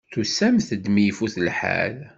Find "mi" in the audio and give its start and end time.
0.89-1.03